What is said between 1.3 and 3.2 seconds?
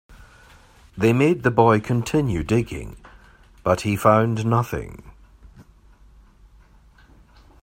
the boy continue digging,